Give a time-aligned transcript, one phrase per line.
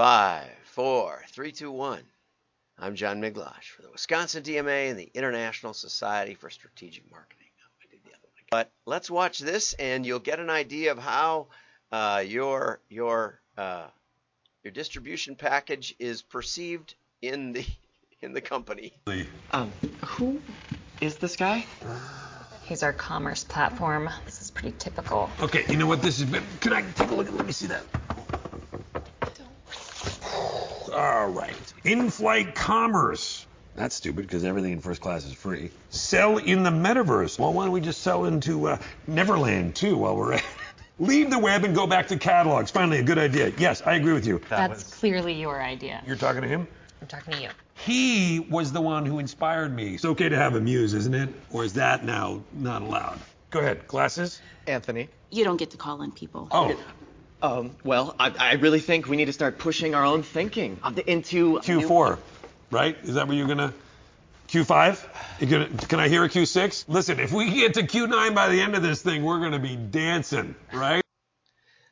[0.00, 2.00] Five, four, three, two, one.
[2.78, 7.48] I'm John Miglosh for the Wisconsin DMA and the International Society for Strategic Marketing.
[7.82, 8.44] I did the other one.
[8.50, 11.48] But let's watch this, and you'll get an idea of how
[11.92, 13.88] uh, your your uh,
[14.64, 17.66] your distribution package is perceived in the
[18.22, 18.94] in the company.
[19.52, 19.70] Um,
[20.02, 20.40] who
[21.02, 21.66] is this guy?
[22.62, 24.08] He's our commerce platform.
[24.24, 25.28] This is pretty typical.
[25.42, 26.30] Okay, you know what this is?
[26.60, 27.30] Can I take a look?
[27.30, 27.84] Let me see that.
[30.90, 31.74] All right.
[31.84, 33.46] In-flight commerce.
[33.76, 35.70] That's stupid because everything in first class is free.
[35.90, 37.38] Sell in the metaverse.
[37.38, 40.46] Well, why don't we just sell into uh, Neverland too while we're at it?
[40.98, 42.70] Leave the web and go back to catalogs.
[42.70, 43.52] Finally, a good idea.
[43.56, 44.40] Yes, I agree with you.
[44.50, 46.02] That's clearly your idea.
[46.06, 46.68] You're talking to him?
[47.00, 47.48] I'm talking to you.
[47.74, 49.94] He was the one who inspired me.
[49.94, 51.30] It's okay to have a muse, isn't it?
[51.50, 53.18] Or is that now not allowed?
[53.50, 53.86] Go ahead.
[53.86, 54.42] Glasses?
[54.66, 55.08] Anthony.
[55.30, 56.48] You don't get to call in people.
[56.50, 56.78] Oh,
[57.42, 61.58] Um, well, I, I really think we need to start pushing our own thinking into
[61.58, 62.18] Q4,
[62.70, 62.96] right?
[63.02, 63.72] Is that where you're gonna?
[64.48, 65.48] Q5?
[65.48, 66.86] Gonna, can I hear a Q6?
[66.88, 69.76] Listen, if we get to Q9 by the end of this thing, we're gonna be
[69.76, 71.02] dancing, right?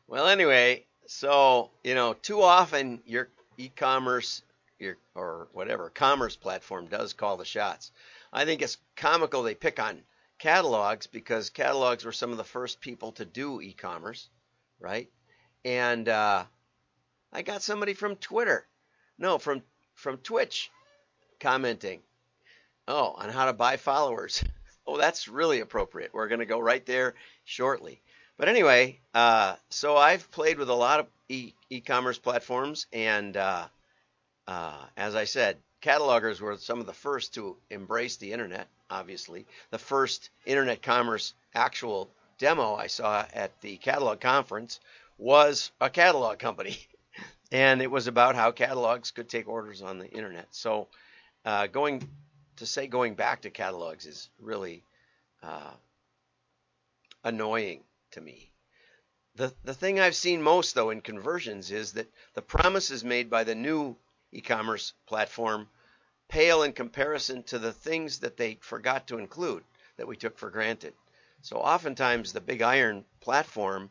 [0.06, 4.42] Well, anyway, so you know, too often your e-commerce,
[4.78, 7.90] your or whatever commerce platform does call the shots.
[8.33, 10.02] I think it's comical they pick on
[10.38, 14.28] catalogs because catalogs were some of the first people to do e-commerce,
[14.78, 15.08] right?
[15.64, 16.45] And uh,
[17.33, 18.67] I got somebody from Twitter,
[19.19, 19.62] no, from
[19.95, 20.70] from Twitch,
[21.41, 22.01] commenting,
[22.87, 24.42] oh, on how to buy followers.
[24.86, 26.14] oh, that's really appropriate.
[26.14, 27.14] We're going to go right there
[27.45, 28.01] shortly.
[28.36, 33.67] But anyway, uh, so I've played with a lot of e- e-commerce platforms, and uh,
[34.47, 38.69] uh, as I said, catalogers were some of the first to embrace the internet.
[38.89, 44.81] Obviously, the first internet commerce actual demo I saw at the catalog conference
[45.19, 46.78] was a catalog company,
[47.52, 50.47] and it was about how catalogs could take orders on the internet.
[50.52, 50.88] So,
[51.44, 52.08] uh, going
[52.56, 54.84] to say going back to catalogs is really
[55.42, 55.73] uh,
[57.24, 58.51] annoying to me.
[59.34, 63.45] The, the thing I've seen most, though, in conversions is that the promises made by
[63.45, 63.96] the new
[64.33, 65.68] e commerce platform
[66.29, 69.64] pale in comparison to the things that they forgot to include
[69.96, 70.92] that we took for granted.
[71.42, 73.90] So oftentimes the big iron platform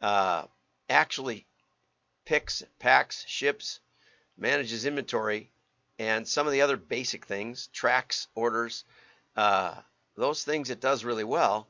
[0.00, 0.44] uh,
[0.88, 1.46] actually
[2.24, 3.80] picks, packs, ships,
[4.36, 5.50] manages inventory,
[5.98, 8.84] and some of the other basic things, tracks orders,
[9.36, 9.74] uh,
[10.16, 11.68] those things it does really well,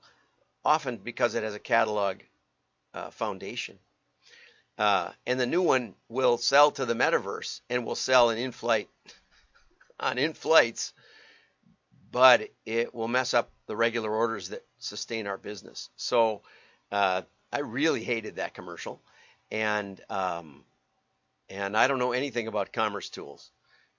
[0.65, 2.19] often because it has a catalog
[2.95, 3.79] uh, foundation.
[4.79, 8.89] Uh, and the new one will sell to the metaverse and will sell an in-flight
[10.01, 10.93] on in-flights,
[12.11, 15.89] but it will mess up the regular orders that sustain our business.
[15.97, 16.43] So
[16.93, 17.23] uh,
[17.53, 19.01] I really hated that commercial,
[19.51, 20.65] and um,
[21.49, 23.51] and I don't know anything about Commercetools,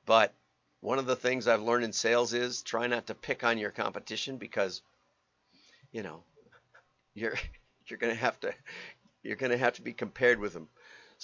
[0.06, 0.34] but
[0.82, 3.72] one of the things I've learned in sales is try not to pick on your
[3.72, 4.82] competition because,
[5.92, 6.24] you know,
[7.14, 7.38] you're
[7.88, 8.54] you're gonna have to
[9.24, 10.68] you're gonna have to be compared with them.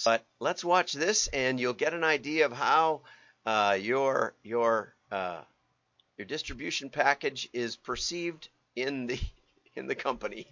[0.04, 3.02] But let's watch this, and you'll get an idea of how
[3.46, 5.42] uh, your your uh,
[6.16, 9.20] your distribution package is perceived in the
[9.76, 10.46] in the company.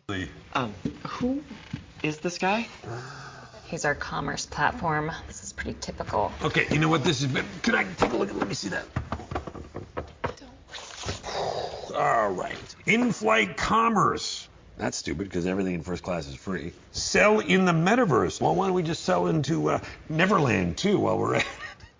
[0.54, 0.74] Um,
[1.06, 1.42] who
[2.02, 2.66] is this guy?
[3.66, 5.12] He's our commerce platform.
[5.26, 6.32] This is pretty typical.
[6.42, 7.32] Okay, you know what this is?
[7.62, 8.36] Can I take a look at?
[8.36, 8.84] Let me see that.
[11.94, 12.76] All right.
[12.86, 14.48] In-flight commerce.
[14.76, 16.72] That's stupid because everything in first class is free.
[16.90, 18.40] Sell in the metaverse.
[18.40, 21.48] Well, why don't we just sell into uh, Neverland too while we're at it?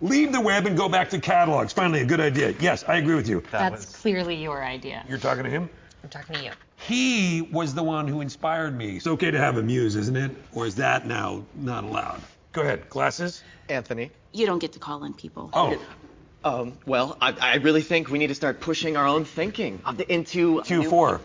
[0.01, 1.73] Leave the web and go back to catalogs.
[1.73, 2.53] Finally, a good idea.
[2.59, 3.45] Yes, I agree with you.
[3.53, 5.05] That's clearly your idea.
[5.09, 5.71] You're talking to him?
[6.03, 6.51] I'm talking to you.
[6.81, 8.97] He was the one who inspired me.
[8.97, 10.33] It's okay to have a muse, isn't it?
[10.53, 12.21] Or is that now not allowed?
[12.53, 12.89] Go ahead.
[12.89, 13.43] Glasses?
[13.69, 14.11] Anthony.
[14.33, 15.51] You don't get to call in people.
[15.53, 15.81] Oh,
[16.45, 20.61] Um, well, I, I really think we need to start pushing our own thinking into
[20.63, 21.21] Q4,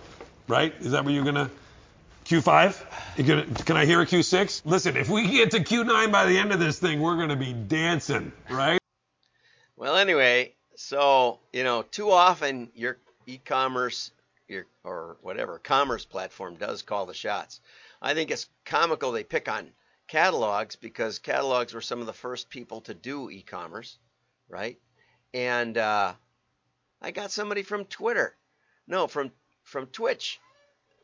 [0.48, 0.74] right?
[0.80, 1.50] Is that where you're gonna?
[2.26, 3.26] Q5?
[3.26, 4.62] Gonna, can I hear a Q6?
[4.66, 7.54] Listen, if we get to Q9 by the end of this thing, we're gonna be
[7.54, 8.80] dancing, right?
[9.76, 14.12] Well, anyway, so you know, too often your e-commerce,
[14.48, 17.62] your or whatever commerce platform does call the shots.
[18.02, 19.72] I think it's comical they pick on
[20.08, 23.98] catalogs because catalogs were some of the first people to do e-commerce,
[24.48, 24.80] right?
[25.34, 26.14] And uh,
[27.02, 28.36] I got somebody from Twitter,
[28.88, 29.32] no, from
[29.64, 30.40] from Twitch,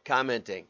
[0.06, 0.68] commenting,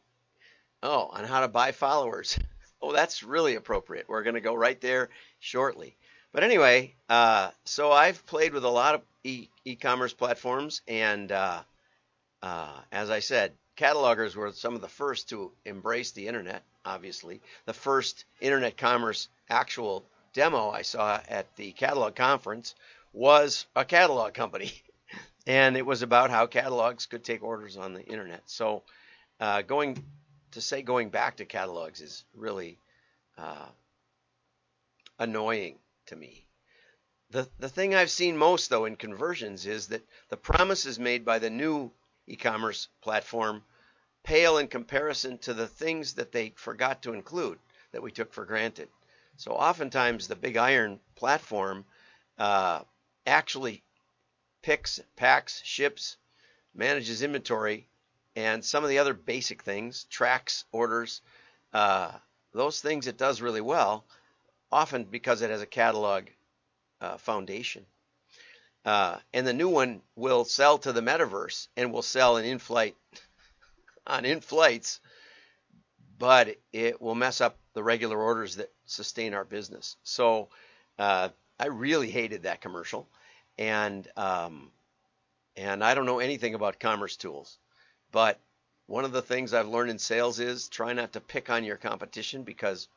[0.81, 2.37] oh, on how to buy followers.
[2.81, 4.09] oh, that's really appropriate.
[4.09, 5.09] We're going to go right there
[5.39, 5.95] shortly.
[6.31, 11.61] But anyway, uh, so I've played with a lot of e- e-commerce platforms, and uh,
[12.43, 16.61] uh, as I said, catalogers were some of the first to embrace the internet.
[16.83, 22.75] Obviously, the first internet commerce actual demo I saw at the catalog conference
[23.13, 24.73] was a catalog company,
[25.47, 28.41] and it was about how catalogs could take orders on the internet.
[28.47, 28.83] So,
[29.39, 30.03] uh, going
[30.51, 32.77] to say going back to catalogs is really
[33.37, 33.69] uh,
[35.17, 36.45] annoying to me.
[37.29, 41.39] The the thing I've seen most though in conversions is that the promises made by
[41.39, 41.89] the new
[42.27, 43.63] e-commerce platform
[44.23, 47.59] pale in comparison to the things that they forgot to include
[47.91, 48.87] that we took for granted.
[49.37, 51.85] So oftentimes the big iron platform
[52.37, 52.81] uh,
[53.25, 53.83] actually
[54.61, 56.17] picks, packs, ships,
[56.73, 57.87] manages inventory,
[58.35, 61.21] and some of the other basic things, tracks orders,
[61.73, 62.11] uh,
[62.53, 64.05] those things it does really well,
[64.71, 66.25] often because it has a catalog
[67.01, 67.85] uh, foundation.
[68.85, 72.95] Uh, and the new one will sell to the metaverse and will sell an in-flight
[74.07, 74.99] on in-flights,
[76.19, 79.95] but it will mess up the regular orders that sustain our business.
[80.03, 80.49] So
[80.99, 83.07] uh, I really hated that commercial,
[83.57, 84.71] and um,
[85.55, 87.57] and I don't know anything about Commercetools,
[88.11, 88.39] but
[88.87, 91.77] one of the things I've learned in sales is try not to pick on your
[91.77, 92.87] competition because,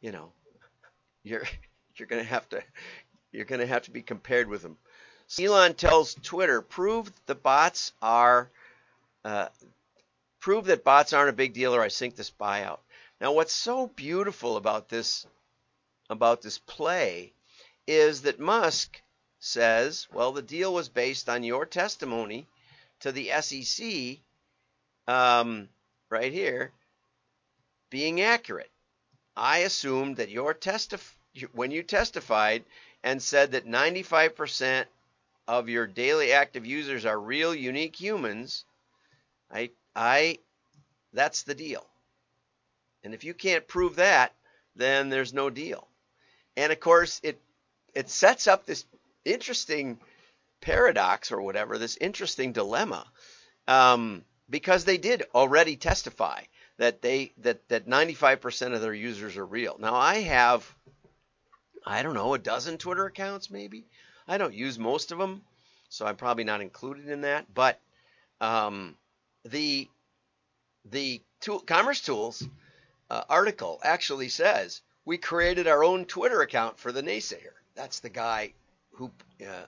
[0.00, 0.32] you know,
[1.22, 1.44] you're
[1.96, 2.62] you're gonna have to
[3.32, 4.76] you're gonna have to be compared with them.
[5.38, 8.50] Elon tells Twitter, prove the bots are
[9.24, 9.48] uh,
[10.40, 12.78] prove that bots aren't a big deal or I sink this buyout.
[13.20, 15.26] Now what's so beautiful about this
[16.08, 17.32] about this play
[17.86, 19.00] is that Musk
[19.38, 22.46] says, well, the deal was based on your testimony
[23.00, 24.18] to the SEC
[25.06, 25.68] um,
[26.10, 26.72] right here
[27.90, 28.70] being accurate.
[29.36, 31.14] I assumed that your testif-
[31.52, 32.64] when you testified
[33.02, 34.84] and said that 95%
[35.48, 38.64] of your daily active users are real unique humans,
[39.50, 40.38] I I
[41.12, 41.86] that's the deal.
[43.04, 44.34] And if you can't prove that,
[44.74, 45.86] then there's no deal.
[46.56, 47.40] And of course, it
[47.94, 48.84] it sets up this
[49.24, 49.98] interesting
[50.60, 53.06] paradox or whatever, this interesting dilemma,
[53.68, 56.42] um, because they did already testify
[56.78, 59.76] that they that that 95% of their users are real.
[59.78, 60.75] Now I have,
[61.86, 63.86] I don't know, a dozen Twitter accounts maybe.
[64.26, 65.42] I don't use most of them,
[65.88, 67.52] so I'm probably not included in that.
[67.54, 67.78] But
[68.40, 68.96] um,
[69.44, 69.88] the
[70.84, 72.48] the tool, Commercetools
[73.10, 77.54] uh, article actually says we created our own Twitter account for the naysayer.
[77.74, 78.52] That's the guy
[78.92, 79.10] who
[79.40, 79.66] uh,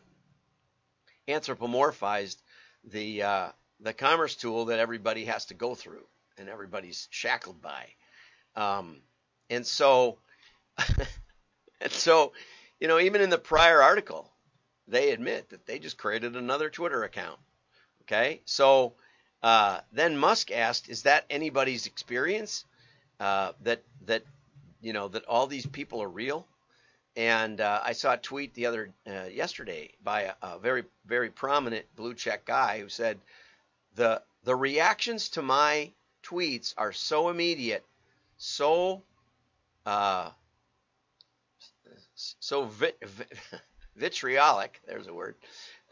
[1.29, 2.37] anthropomorphized
[2.85, 3.49] the uh,
[3.81, 6.05] the commerce tool that everybody has to go through
[6.37, 7.87] and everybody's shackled by.
[8.57, 8.99] Um,
[9.51, 10.19] and so,
[11.81, 12.33] and so,
[12.81, 14.31] you know, even in the prior article,
[14.87, 17.39] they admit that they just created another Twitter account.
[18.03, 18.95] Okay, so
[19.43, 22.65] uh, then Musk asked, "Is that anybody's experience?
[23.21, 24.23] Uh, that that
[24.81, 26.47] you know that all these people are real?"
[27.17, 31.31] And uh, I saw a tweet the other uh, yesterday by a, a, very very
[31.31, 33.19] prominent blue check guy who said
[33.95, 35.93] the the reactions to my
[36.23, 37.85] tweets are so immediate,
[38.39, 39.03] so
[39.85, 40.31] uh,
[42.41, 43.33] so vit, vit,
[43.97, 44.81] vitriolic.
[44.87, 45.37] There's a word.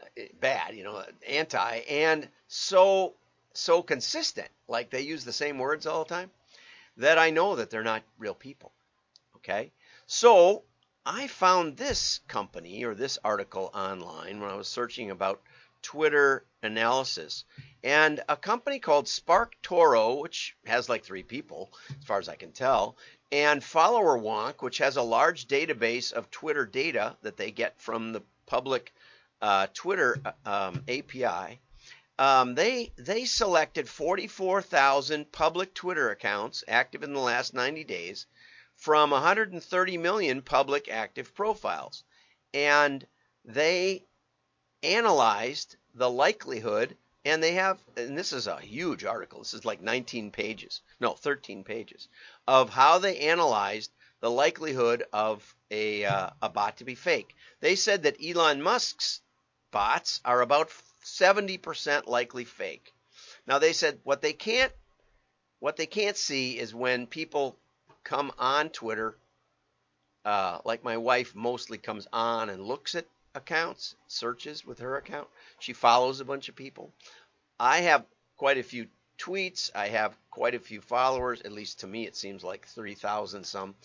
[0.01, 3.13] Uh, bad, you know, anti, and so
[3.53, 6.29] so consistent, like they use the same words all the time,
[6.97, 8.71] that I know that they're not real people.
[9.37, 9.71] Okay?
[10.05, 10.63] So
[11.05, 15.41] I found this company or this article online when I was searching about
[15.81, 17.45] Twitter analysis.
[17.83, 22.51] And a company called SparkToro, which has like three people, as far as I can
[22.51, 22.97] tell,
[23.31, 28.23] and FollowerWonk, which has a large database of Twitter data that they get from the
[28.45, 28.93] public
[29.41, 31.59] uh, Twitter uh, um, API
[32.19, 38.25] um, they they selected 44,000 public Twitter accounts active in the last 90 days
[38.75, 42.03] from 130 million public active profiles,
[42.53, 43.05] and
[43.45, 44.05] they
[44.81, 46.97] analyzed the likelihood.
[47.27, 49.39] And they have, and this is a huge article.
[49.39, 52.07] This is like 19 pages, no, 13 pages,
[52.47, 53.91] of how they analyzed
[54.21, 57.35] the likelihood of a uh, a bot to be fake.
[57.59, 59.19] They said that Elon Musk's
[59.71, 60.71] bots are about
[61.03, 62.93] 70% likely fake.
[63.45, 64.71] Now they said what they can't
[65.59, 67.57] what they can't see is when people
[68.05, 69.17] come on Twitter,
[70.23, 73.05] uh, like my wife mostly comes on and looks at
[73.37, 75.27] accounts, searches with her account.
[75.59, 76.91] She follows a bunch of people.
[77.59, 79.71] I have quite a few tweets.
[79.73, 81.41] I have quite a few followers.
[81.41, 83.75] At least to me, it seems like 3,000 some,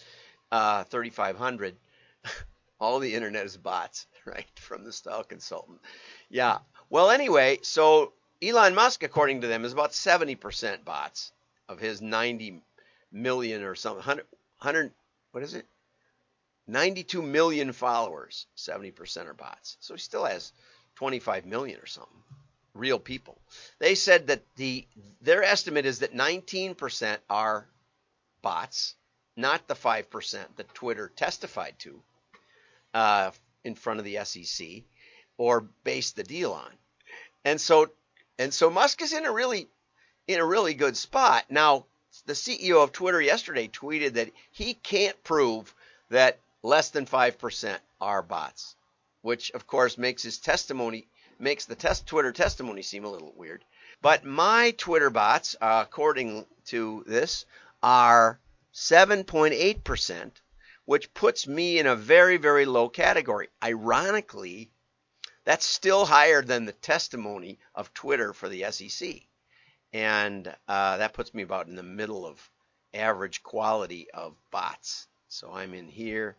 [0.50, 1.76] uh, 3,500.
[2.80, 4.46] All the internet is bots, right?
[4.56, 5.80] From the style consultant.
[6.28, 6.58] Yeah.
[6.90, 11.32] Well, anyway, so Elon Musk, according to them, is about 70% bots
[11.68, 12.60] of his 90
[13.12, 14.26] million or something, 100,
[14.58, 14.92] 100
[15.32, 15.66] what is it?
[16.66, 19.76] 92 million followers, 70% are bots.
[19.80, 20.52] So he still has
[20.96, 22.22] 25 million or something
[22.74, 23.38] real people.
[23.78, 24.86] They said that the
[25.20, 27.66] their estimate is that 19% are
[28.40, 28.94] bots,
[29.36, 32.02] not the 5% that Twitter testified to
[32.94, 33.30] uh,
[33.64, 34.82] in front of the SEC
[35.36, 36.70] or based the deal on.
[37.44, 37.90] And so
[38.38, 39.68] and so Musk is in a really
[40.26, 41.44] in a really good spot.
[41.50, 41.86] Now,
[42.26, 45.74] the CEO of Twitter yesterday tweeted that he can't prove
[46.10, 48.76] that less than 5% are bots,
[49.20, 53.64] which of course makes his testimony makes the test Twitter testimony seem a little weird.
[54.00, 57.44] But my Twitter bots, uh, according to this,
[57.82, 58.38] are
[58.72, 60.30] 7.8%,
[60.84, 63.48] which puts me in a very, very low category.
[63.62, 64.70] Ironically,
[65.44, 69.22] that's still higher than the testimony of Twitter for the SEC.
[69.92, 72.50] And uh, that puts me about in the middle of
[72.94, 75.08] average quality of bots.
[75.28, 76.36] So I'm in here.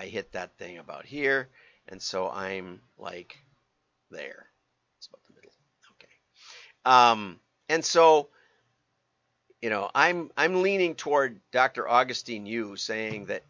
[0.00, 1.50] I hit that thing about here.
[1.86, 3.36] And so I'm like
[4.10, 4.46] there.
[4.96, 5.52] It's about the middle.
[5.92, 6.08] Okay.
[6.86, 7.38] Um,
[7.68, 8.30] and so,
[9.60, 11.86] you know, I'm I'm leaning toward Dr.
[11.86, 13.42] Augustine Fou saying that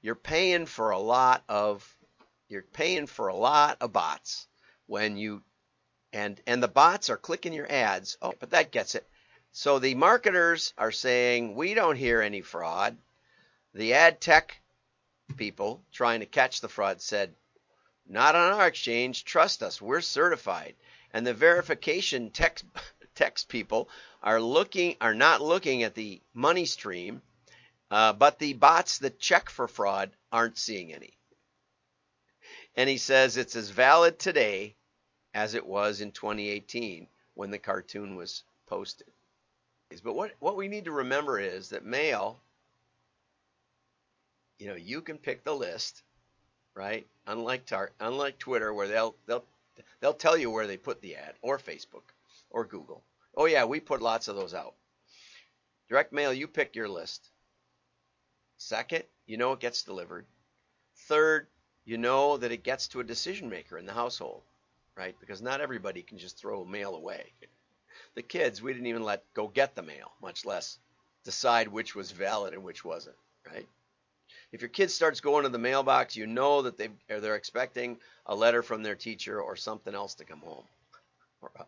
[0.00, 1.88] you're paying for a lot of
[2.48, 4.48] you're paying for a lot of bots
[4.86, 5.40] when you
[6.12, 8.18] and and the bots are clicking your ads.
[8.20, 9.06] Oh, but that gets it.
[9.52, 12.96] So the marketers are saying we don't hear any fraud.
[13.72, 14.61] The ad tech
[15.32, 17.34] people trying to catch the fraud said
[18.08, 19.24] not on our exchange.
[19.24, 19.80] Trust us.
[19.80, 20.74] We're certified.
[21.12, 22.64] And the verification text
[23.14, 23.88] text people
[24.22, 27.22] are looking are not looking at the money stream,
[27.90, 31.18] uh, but the bots that check for fraud aren't seeing any.
[32.74, 34.76] And he says it's as valid today
[35.34, 39.08] as it was in 2018 when the cartoon was posted.
[40.02, 42.40] But what, what we need to remember is that mail,
[44.58, 46.02] you know, you can pick the list
[46.74, 47.06] right?
[47.26, 49.44] Unlike tar- unlike Twitter, where they'll they'll
[50.00, 52.12] they'll tell you where they put the ad, or Facebook,
[52.50, 53.02] or Google.
[53.36, 54.74] Oh yeah, we put lots of those out.
[55.88, 57.28] Direct mail, you pick your list.
[58.56, 60.26] Second, you know it gets delivered.
[61.08, 61.46] Third,
[61.84, 64.42] you know that it gets to a decision maker in the household,
[64.96, 65.16] right?
[65.20, 67.32] Because not everybody can just throw mail away.
[68.14, 70.78] The kids, we didn't even let go get the mail, much less
[71.24, 73.16] decide which was valid and which wasn't,
[73.50, 73.66] right?
[74.52, 78.34] If your kid starts going to the mailbox, you know that they they're expecting a
[78.34, 80.64] letter from their teacher or something else to come home,
[81.40, 81.66] or a,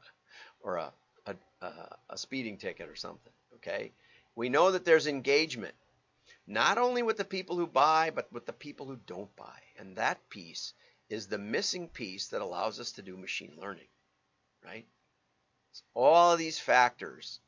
[0.61, 0.93] or a,
[1.27, 1.73] a,
[2.11, 3.33] a speeding ticket or something.
[3.57, 3.91] Okay,
[4.37, 5.75] we know that there's engagement,
[6.47, 9.97] not only with the people who buy, but with the people who don't buy, and
[9.97, 10.75] that piece
[11.09, 13.89] is the missing piece that allows us to do machine learning,
[14.63, 14.85] right?
[15.73, 17.41] So all of these factors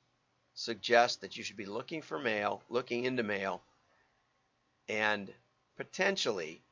[0.55, 3.63] suggest that you should be looking for mail, looking into mail
[4.89, 5.33] and
[5.77, 6.63] potentially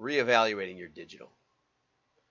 [0.00, 1.30] reevaluating your digital.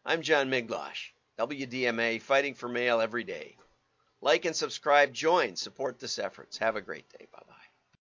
[0.06, 3.56] I'm John Miglosh, WDMA, fighting for mail every day.
[4.22, 6.58] Like and subscribe, join, support this efforts.
[6.60, 7.28] Have a great day.
[7.32, 7.55] Bye bye.